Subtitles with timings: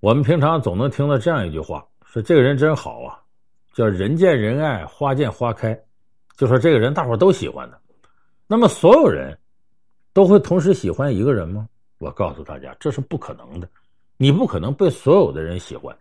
[0.00, 3.20] 我们平常总能听到这样一句话：说这个人真好啊，
[3.74, 5.78] 叫人见人爱，花见花开。
[6.38, 7.78] 就说这个人大伙都喜欢的。
[8.46, 9.38] 那么所有人
[10.14, 11.68] 都会同时喜欢一个人吗？
[11.98, 13.68] 我告诉大家，这是不可能的。
[14.16, 15.94] 你不可能被所有的人喜欢。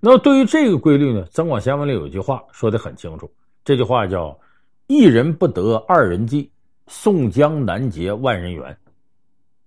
[0.00, 3.30] 那么对于这个规律呢，《增广贤文》里有一句话说的很清楚，
[3.64, 4.36] 这句话叫
[4.88, 6.50] “一人不得二人计，
[6.88, 8.76] 宋江难结万人缘”。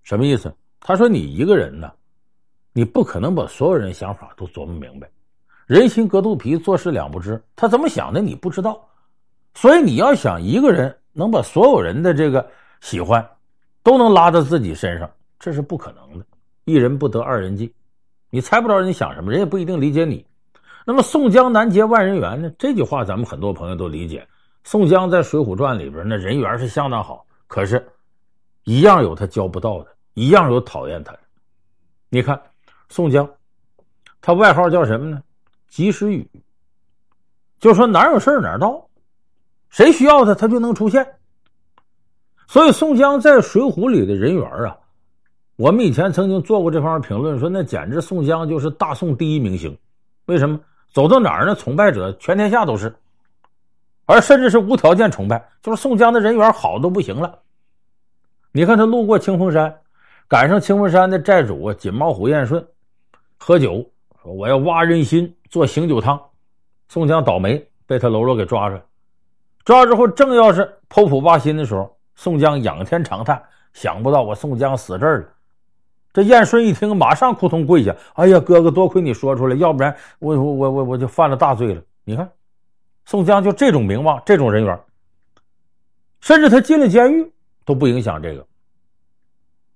[0.04, 0.54] 什么意思？
[0.80, 1.90] 他说你一个人呢，
[2.72, 5.08] 你不可能把所有人想法都琢磨明白。
[5.66, 8.88] 人心隔肚皮，做事两不知，他怎么想的你不知道。
[9.54, 12.46] 所以你要想一个人能把所有人的这个
[12.80, 13.26] 喜欢
[13.82, 16.24] 都能拉到自己身上，这是不可能的。
[16.64, 17.74] 一人不得二人计，
[18.30, 20.24] 你猜不着人想什么，人也不一定理解你。
[20.84, 22.50] 那么宋江难结万人缘呢？
[22.58, 24.26] 这句话咱们很多朋友都理解。
[24.64, 27.84] 宋江在《水浒传》里边那人缘是相当好，可是，
[28.64, 31.18] 一样有他交不到的，一样有讨厌他的。
[32.08, 32.40] 你看
[32.92, 33.26] 宋江，
[34.20, 35.22] 他外号叫什么呢？
[35.66, 36.28] 及时雨，
[37.58, 38.86] 就说哪有事哪到。
[39.70, 41.14] 谁需要他，他就能出现。
[42.46, 44.76] 所以宋江在《水浒》里的人缘啊，
[45.56, 49.74] 我们以前曾经做过这方面评论，说那简直宋江就是大宋第一明星。
[50.26, 50.60] 为什么？
[50.92, 51.54] 走到哪儿呢？
[51.54, 52.94] 崇拜者全天下都是，
[54.04, 57.38] 而甚至是无条件崇拜，就是宋江的人缘好都不行了。
[58.52, 59.74] 你看他路过清风山，
[60.28, 62.62] 赶上清风山的寨主，锦毛虎燕顺
[63.44, 63.84] 喝酒，
[64.22, 66.20] 说我要挖人心做醒酒汤。
[66.88, 68.78] 宋江倒霉，被他喽啰给抓住。
[69.64, 73.42] 抓之后，正要是剖腹挖心的时候，宋江仰天长叹
[73.74, 75.28] ：“想不到我宋江死这儿了。”
[76.14, 82.30] 这燕顺一听，马上扑通跪下：“哎呀，哥哥，多亏你说出来，要不然我我我我我就犯了大罪了。”你看，
[83.06, 84.80] 宋江就这种名望，这种人缘，
[86.20, 87.28] 甚至他进了监狱
[87.64, 88.46] 都不影响这个。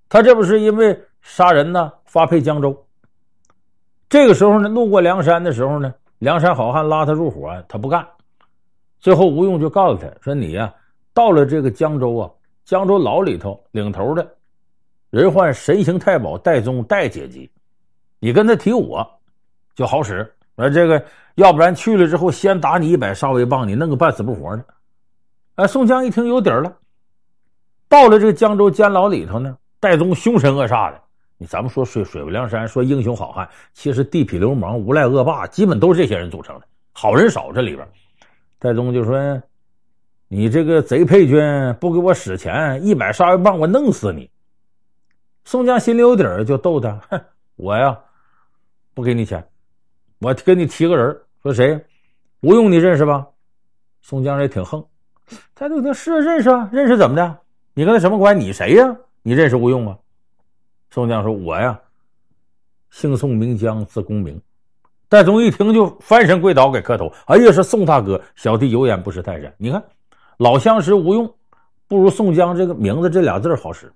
[0.08, 2.85] 他这不是因为杀人呢，发配江州。
[4.08, 8.06] 这个时候呢，路过梁山的时候呢，梁山好汉拉他入伙，他不干。
[9.00, 10.72] 最后，吴用就告诉他说：“你呀、
[11.12, 12.30] 到了这个江州啊，
[12.64, 14.26] 江州牢里头领头的
[15.10, 17.50] 人唤神行太保戴宗戴姐级，
[18.18, 19.06] 你跟他提我
[19.74, 20.32] 就好使。
[20.54, 21.04] 而这个
[21.34, 24.64] 要不然去了之后，先打你一百杀威棒，你弄个半死不活的。”
[25.56, 26.72] 哎，宋江一听有底儿了，
[27.88, 31.00] 到了这个江州监牢里头呢，戴宗凶神恶煞的。
[31.38, 37.86] 你咱们说水水泊梁山，说英雄好汉，其实地痞流氓、无赖恶霸，基本都是这些人组成的，好人少这里边。
[38.58, 39.42] 戴宗就说
[40.28, 41.38] ：“你这个贼配军
[41.78, 44.30] 不给我使钱，一百杀威棒我弄死你。”
[45.44, 47.20] 宋江心里有底儿，就逗他：“哼，
[47.56, 47.98] 我呀，
[48.94, 49.46] 不给你钱，
[50.20, 51.78] 我跟你提个人，说谁？
[52.40, 53.26] 吴用你认识吧？”
[54.00, 54.82] 宋江也挺横，
[55.52, 57.38] 戴宗说：“是认识啊，认识怎么的？
[57.74, 58.46] 你跟他什么关系？
[58.46, 58.96] 你谁呀？
[59.22, 59.98] 你认识吴用吗？”
[60.90, 61.78] 宋江说：“我呀，
[62.90, 64.40] 姓宋名江，字公明。”
[65.08, 69.54] 戴宗一听就翻身跪倒给磕头，哎呀，是宋大哥，小弟有眼不识泰山。
[69.56, 69.82] 你看，
[70.38, 71.32] 老相识吴用，
[71.86, 73.92] 不如宋江这个名字这俩字好使。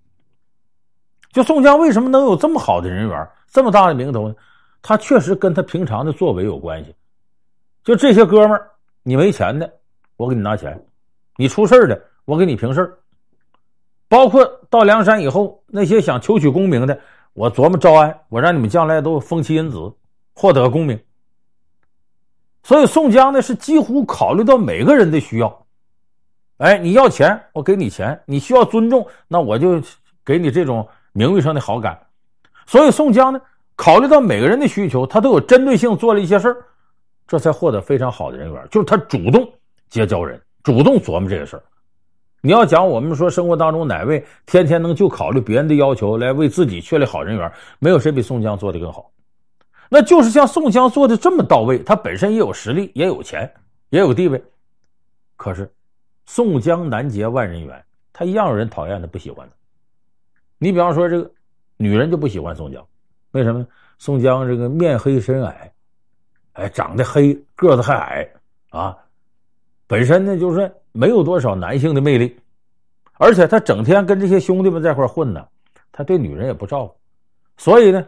[1.32, 4.34] 就宋江为什么能有这么好的人缘，这么大的名头呢？
[4.82, 6.94] 他确实跟他平常的作为有关系。
[7.82, 8.70] 就这些哥们儿，
[9.02, 9.70] 你没钱的，
[10.16, 10.72] 我给你拿钱；
[11.36, 12.96] 你出事的，我给你平事。
[14.10, 17.00] 包括到梁山以后，那些想求取功名的，
[17.32, 19.91] 我琢磨招安，我让你们将来都封妻引子。
[20.32, 20.98] 获得功名，
[22.62, 25.66] 所以宋江呢是几乎考虑到每个人的需要。
[26.59, 29.82] 哎，你要钱，我给你钱；你需要尊重，那我就
[30.25, 31.98] 给你这种名誉上的好感。
[32.65, 33.41] 所以宋江呢，
[33.77, 36.56] 考虑到每个人的需求，他都有针对性做了一些事儿，
[37.27, 38.69] 这才获得非常好的人缘。
[38.71, 39.47] 就是他主动
[39.91, 41.62] 结交人，主动琢磨这个事儿。
[42.40, 49.10] 你要讲我们说生活当中哪位天天能就考虑别人的要求来为自己确立好人缘，没有谁比宋江做的更好。
[49.88, 53.52] 那就是像宋江做的这么到位，他本身也有实力，也有钱，
[53.90, 54.42] 也有地位。
[55.36, 55.70] 可是，
[56.26, 59.54] 宋江难结万人缘，他一样有人讨厌他，不喜欢他。
[60.58, 61.30] 你比方说这个
[61.76, 62.86] 女人就不喜欢宋江，
[63.32, 63.66] 为什么？
[63.98, 65.72] 宋江这个面黑身矮，
[66.53, 68.28] 哎，长得黑，个子还矮
[68.70, 68.97] 啊，
[69.86, 72.37] 本身呢就是没有多少男性的魅力，
[73.15, 75.47] 而且他整天跟这些兄弟们在一块混呢，
[75.92, 76.97] 他对女人也不照顾，
[77.57, 78.07] 所以呢，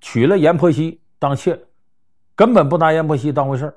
[0.00, 1.00] 娶了阎婆惜。
[1.16, 1.58] 当妾，
[2.34, 3.72] 根本不拿阎婆惜当回事，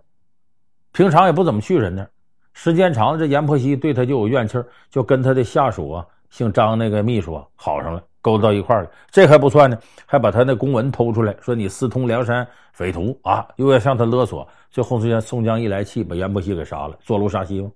[0.92, 2.06] 平常也不怎么去人那。
[2.52, 8.92] 时间长了，这阎婆惜对他就有怨气，就跟他的下属啊，姓张那个秘书啊好上了，勾搭到一块了。
[9.12, 14.46] 这还不算呢，还把他那公文偷出来，说你私通梁山匪徒啊，又要向他勒索。
[14.70, 17.72] 最后时间，宋江一来气，把阎婆惜给杀了，坐楼杀妻吗。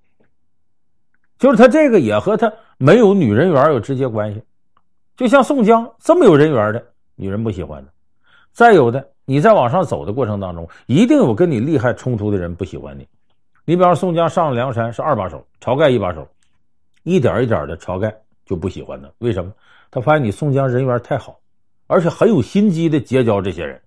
[1.42, 4.44] 就是他这个也和他没有女人缘有直接关系。
[5.18, 6.86] 就像宋江这么有人缘的
[7.16, 7.92] 女人不喜欢的，
[8.52, 9.10] 再有的。
[9.26, 13.08] 你在往上走的过程当中，一定有跟你利害冲突的人不喜欢你。
[13.66, 16.28] 你比方宋江上了梁山是二把手，晁盖一把手，
[17.02, 18.16] 一点一点的晁盖
[18.46, 19.10] 就不喜欢他。
[19.18, 19.52] 为什么？
[19.90, 21.40] 他发现你宋江人缘太好，
[21.88, 23.82] 而且很有心机的结交这些人，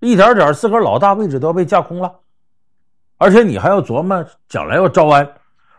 [0.00, 2.12] 一点点自个儿老大位置都要被架空了，
[3.18, 5.28] 而且你还要琢磨将来要招安，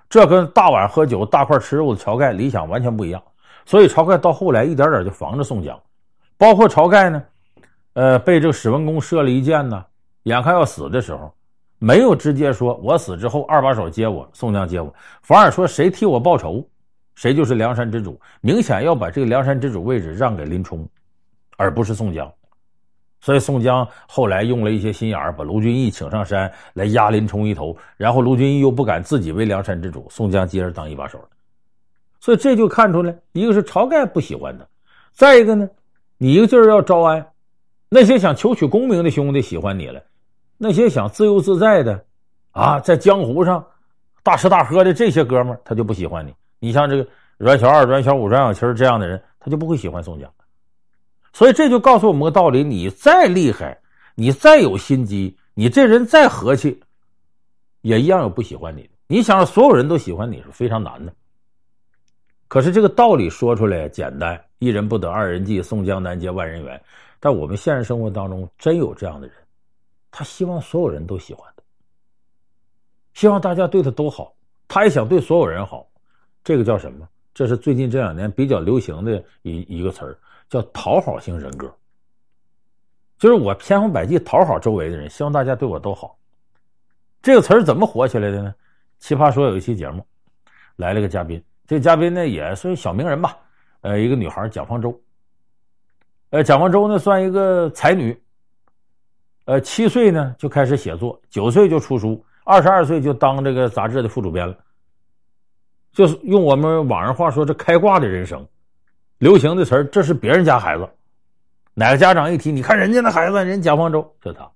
[0.09, 3.21] 这跟大碗喝酒、大块吃肉的晁盖理想完全不一样。
[3.65, 5.79] 所以晁盖到后来一点点就防着宋江，
[6.37, 7.23] 包括晁盖呢，
[7.93, 9.85] 呃，被这个史文恭射了一箭呢，
[10.23, 11.31] 眼看要死的时候。
[11.81, 16.61] 没有直接说，我死之后二把手接我，宋江接我，反而说谁替我报仇，
[17.15, 18.19] 谁就是梁山之主。
[18.41, 20.85] 明显要把这个梁山之主位置让给林冲，
[21.55, 22.29] 而不是宋江。
[23.21, 31.19] 所以宋江后来用了一些心眼儿，把卢俊义请上山来压林冲一头，然后卢俊义又不敢自己为梁山之主，宋江接着当一把手。
[32.21, 34.65] 所以这就看出来，一个是晁盖不喜欢他，
[35.11, 35.69] 再一个呢，
[36.17, 37.25] 你一个劲儿要招安，
[37.89, 40.01] 那些想求取功名的兄弟喜欢你了。
[40.57, 42.03] 那些想自由自在的，
[42.51, 43.65] 啊，在江湖上
[44.23, 46.33] 大吃大喝的这些哥们儿，他就不喜欢你。
[46.59, 47.07] 你像这个
[47.37, 50.29] 阮小二、阮小五、阮小七这样的人，他就不会喜欢宋江。
[51.39, 53.79] 所以这就告诉我们个道理：你再厉害，
[54.13, 56.77] 你再有心机，你这人再和气，
[57.79, 58.89] 也一样有不喜欢你的。
[59.07, 61.13] 你想让所有人都喜欢你是非常难的。
[62.49, 66.81] 可是这个道理说出来简单，一人不得二人计，宋江难解万人缘。
[67.21, 69.33] 但我们现实生活当中真有这样的人。
[70.11, 71.63] 他希望所有人都喜欢他，
[73.13, 74.33] 希望大家对他都好，
[74.67, 75.87] 他也想对所有人好。
[76.43, 77.07] 这个叫什么？
[77.33, 80.17] 这是最近这两年比较流行的一一个词儿，
[80.49, 81.73] 叫讨好型人格。
[83.17, 86.17] 就是我千方百计讨好周围的人，希望大家对我都好。
[87.21, 88.55] 这个词儿怎么火起来的呢？
[88.97, 90.05] 奇葩说有一期节目，
[90.77, 93.37] 来了个嘉宾，这嘉宾呢也算小名人吧，
[93.81, 94.97] 呃，一个女孩蒋方舟。
[96.29, 98.17] 呃，蒋方舟呢算一个才女。
[99.45, 104.57] 呃，七岁呢就开始写作，九岁就出书，二十二岁就当这个杂志的副主编了。
[105.91, 108.47] 就是用我们网上话说，这开挂的人生，
[109.19, 110.89] 流行的词儿，这是别人家孩子。
[111.73, 114.49] 哪个家长一提，你看人家那孩子，人蒋方舟就他，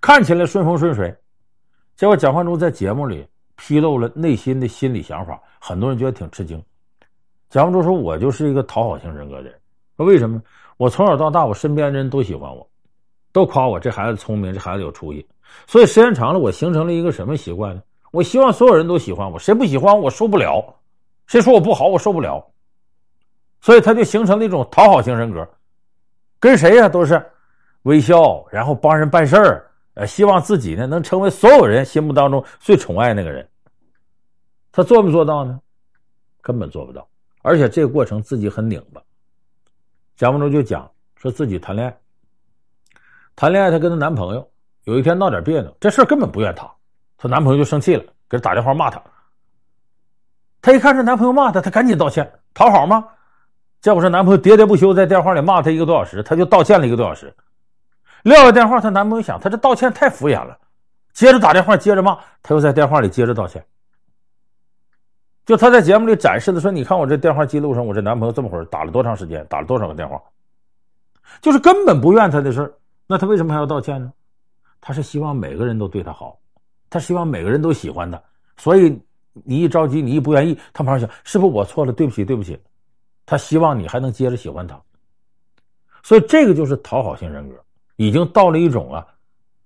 [0.00, 1.14] 看起来顺风顺水，
[1.96, 3.24] 结果蒋方舟在节目里
[3.56, 6.60] 披露了内心的心理想法，很多人觉得挺吃惊。
[7.48, 9.54] 蒋方舟说：“我就是一个讨好型人格的人，
[9.96, 10.42] 说为什么？
[10.76, 12.68] 我从小到大，我身边的人都喜欢我。”
[13.32, 15.24] 都夸我这孩子聪明，这孩子有出息，
[15.68, 17.82] 所以时间长了，我形成了一个什么习惯呢？
[18.10, 20.60] 我希望所有人都喜欢我，谁不喜欢，我受不了；
[21.28, 22.44] 谁说我不好，我受不了。
[23.60, 25.46] 所以他就形成了一种讨好型人格，
[26.38, 27.24] 跟谁呀都是
[27.82, 33.46] 微笑，然后帮人办事儿，呃，希望自己呢能成为所有人心目当中最宠爱那个人。
[34.72, 35.60] 他做没做到呢？
[36.40, 37.06] 根本做不到，
[37.42, 39.02] 而且这个过程自己很拧巴。
[40.16, 41.96] 蒋方舟就讲说自己谈恋爱。
[43.36, 44.50] 谈恋爱，她跟她男朋友
[44.84, 46.70] 有一天闹点别扭，这事根本不怨她，
[47.18, 49.02] 她男朋友就生气了，给她打电话骂她。
[50.62, 53.06] 她一看这男朋友骂她，她赶紧道歉，讨好吗？
[53.80, 57.34] 结果这男朋友喋喋不休在电话里骂她一个多小时，她就道歉了一个多小时。
[58.24, 60.58] 撂下电话，她男朋友想，她这道歉太敷衍了，
[61.12, 63.64] 接着打电话，接着骂，她又在电话里接着道歉。
[65.46, 70.20] 就她在节目里展示的说：“你看我这电话记录上，我这男朋友这么会儿打了多长时间，打了多少个电话，
[71.40, 72.72] 就是根本不怨她的事儿。”
[73.08, 74.12] 那他为什么还要道歉呢？
[74.80, 76.38] 他是希望每个人都对他好，
[76.88, 78.22] 他希望每个人都喜欢他。
[78.56, 78.96] 所以
[79.32, 81.92] 你一着急，你一不愿意，他马上想是不是我错了？
[81.92, 82.56] 对不起，对不起。
[83.30, 84.76] 他希望你还能接着喜欢他。
[86.02, 87.54] 所以这个就是讨好型人格，
[87.94, 89.06] 已经到了一种啊，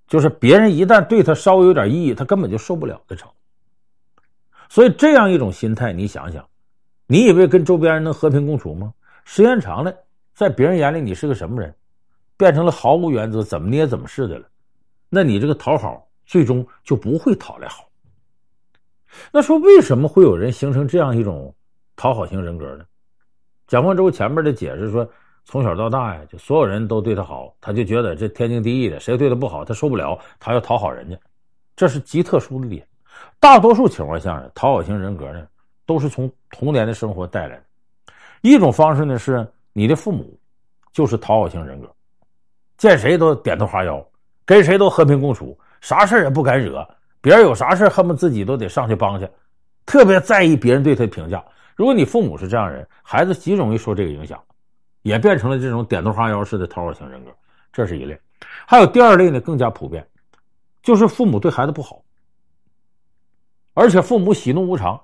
[0.06, 4.22] 就是别人一旦对他稍微有点意义，他根本就受不了的程度。
[4.68, 6.46] 所以这样一种心态，你想想，
[7.06, 8.92] 你以为跟周边人能和平共处吗？
[9.24, 9.96] 时间长了，
[10.34, 11.74] 在别人眼里你是个什么人？
[12.36, 14.46] 变成了毫无原则，怎么捏怎么是的了。
[15.08, 17.88] 那你这个讨好，最终就不会讨来好。
[19.32, 21.54] 那说为什么会有人形成这样一种
[21.96, 22.84] 讨好型人格呢？
[23.66, 25.08] 蒋方舟前面的解释说，
[25.44, 31.16] 从小到大呀，就所有人都对他好，他就觉得这天经地义的，谁对他不好，他受不了，他要讨好人家，
[31.74, 32.86] 这是极特殊的点。
[33.40, 35.46] 大多数情况下呢，讨好型人格呢，
[35.86, 37.62] 都是从童年的生活带来的。
[38.42, 40.38] 一种方式呢，是你的父母
[40.92, 41.90] 就是讨好型人格。
[42.76, 44.04] 见谁都点头哈腰，
[44.44, 46.86] 跟谁都和平共处，啥事也不敢惹。
[47.20, 49.28] 别人有啥事恨不得自己都得上去帮去，
[49.86, 51.42] 特别在意别人对他的评价。
[51.76, 54.40] 如果你父母是这样人，孩子极容易受这个影响，
[55.02, 57.30] 也变成了这种点头哈腰式的讨好型人格。
[57.72, 58.18] 这是一类。
[58.66, 60.06] 还有第二类呢，更加普遍，
[60.82, 62.00] 就是父母对孩子不好，
[63.74, 65.00] 而且父母喜怒无常，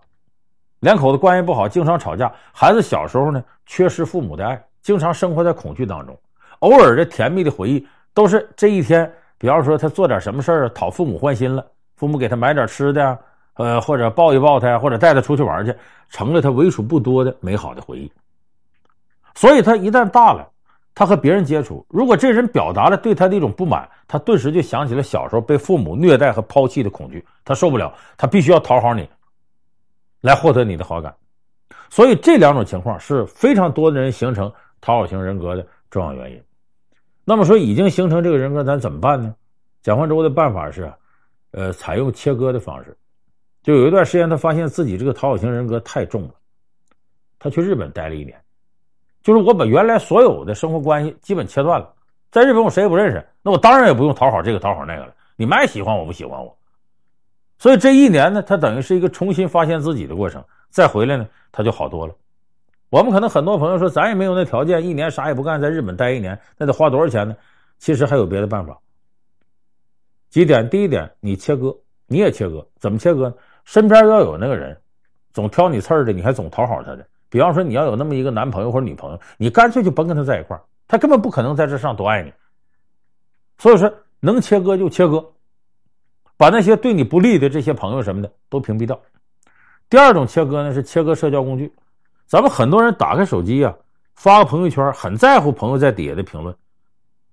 [0.80, 2.32] 两口子关系不好，经常吵架。
[2.52, 6.16] 孩子小时候呢，缺失父母的爱，经常生活在恐惧当中。
[6.60, 7.84] 偶尔的甜蜜的回忆
[8.14, 13.18] 都是这一天，比方说他做点什么事儿讨父母欢心了，父母给他买点吃的，
[13.60, 15.74] 呃，或者抱一抱他，或者带他出去玩去，
[16.08, 18.10] 成了他为数不多的美好的回忆。
[19.34, 20.48] 所以他一旦大了，
[20.94, 29.06] 他和别人接触，如果这人表达了对他的一种不满，他顿时就想起了小时候被父母虐待和抛弃的恐惧，他受不了，他必须要讨好你，
[30.22, 31.14] 来获得你的好感。
[31.90, 34.50] 所以这两种情况是非常多的人形成
[34.80, 36.42] 讨好型人格的重要原因。
[37.26, 39.34] 那么说已经形成这个人格，咱怎么办呢？
[39.82, 40.90] 蒋汉洲的办法是，
[41.50, 42.96] 呃，采用切割的方式。
[43.62, 46.34] 就有一段时间，他发现自己这个讨好型人格太重了，
[47.38, 48.40] 他去日本待了一年。
[49.22, 51.92] 就是我把原来所有的生活关系基本切断了，
[52.30, 55.14] 在日本我谁也不认识，那我当然也不用讨好这个讨好那个了。
[55.36, 56.56] 你们爱喜欢我不喜欢我，
[57.58, 60.42] 所以这一年呢，他等于是一个重新发现自己的过程。
[60.70, 62.14] 再回来呢，他就好多了。
[62.88, 67.36] 我们可能很多朋友说，咱也没有那条件，一年啥也不干，在日本待一年，那得花多少钱呢？
[67.78, 68.78] 其实还有别的办法。
[70.28, 70.68] 几点？
[70.70, 71.76] 第一点，你切割，
[72.06, 73.34] 你也切割，怎么切割呢？
[73.64, 74.76] 身边要有那个人，
[75.32, 77.06] 总挑你刺儿的，你还总讨好他的。
[77.28, 82.32] 比方说，你要有那么一个男朋友或者女朋友，你干脆就甭跟他在一块儿，他根本不可能在这上多爱你。
[83.58, 85.24] 所以说，能切割就切割，
[86.36, 89.00] 把那些对你不利的这些朋友什么的都屏蔽掉。
[89.88, 91.72] 第二种切割呢，是切割社交工具。
[92.26, 93.74] 咱们很多人打开手机啊，
[94.14, 96.54] 发个朋友圈，很在乎朋友在底下的评论。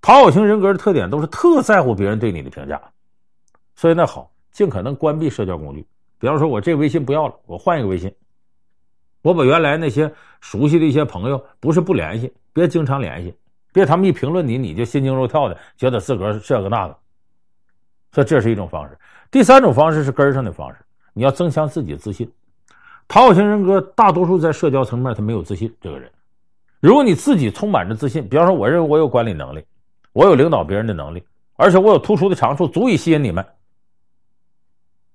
[0.02, 2.80] 讨好型人格的特点都是特在乎别人对你的评价，
[3.76, 5.86] 所以那好，尽可能关闭社交工具。
[6.20, 8.14] 比方说，我这微信不要了，我换一个微信。
[9.22, 13.36] 我把原来那些熟悉的一些朋友，不是不联系，别经常联系，
[13.74, 16.98] 别他们一评论你，你就心惊肉跳的，觉得自个儿这个那个。
[18.14, 18.98] 所以这是一种方式。
[19.30, 20.78] 第三种方式是根上的方式，
[21.14, 22.32] 你要增强自己的自信。
[23.08, 25.74] 讨好型人格大多数在社交层面他没有自信。
[25.82, 26.10] 这个人，
[26.80, 29.64] 如果你自己充满着自信，比方说我认为我有管理能力，
[30.14, 31.24] 我有领导别人的能力，
[31.56, 33.46] 而且我有突出的长处，足以吸引你们，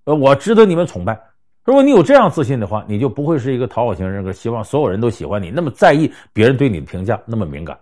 [0.05, 1.21] 呃，我值得你们崇拜。
[1.65, 7.79] 如果你有这样自信的话，你就不会是一个讨好型人格，希望所有人都喜欢你，那么在意别人对你的评价，那么敏感。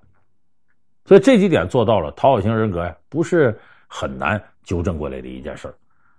[1.06, 3.58] 所以这几点做到了，讨好型人格呀，不是
[3.88, 5.74] 很难纠正过来的一件事儿。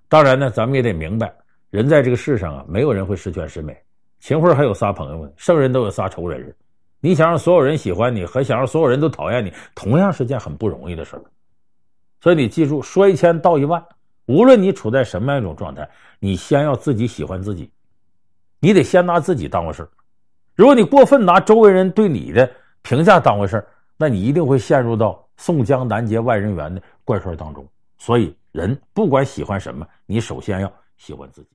[0.10, 1.32] 当然呢，咱们也得明白。
[1.70, 3.78] 人在这个世上啊，没有人会十全十美。
[4.20, 6.54] 秦桧还有仨朋友呢，圣人都有仨仇人。
[7.00, 11.22] 你想让所有人喜欢你，和想让所有人都讨厌你，同样是件很不容易的事儿。
[12.20, 13.84] 所以你记住，说一千道一万，
[14.32, 15.88] 无论你处在什么样一种状态，
[16.20, 17.70] 你先要自己喜欢自己，
[18.60, 19.88] 你得先拿自己当回事。
[20.56, 22.50] 如果你过分拿周围人对你的
[22.82, 23.66] 评价当回事，
[23.98, 27.68] 那你一定会陷入到宋江南街外人缘的怪圈当中。
[27.98, 31.50] 所以，人不管喜欢什么，你首先要喜欢自己。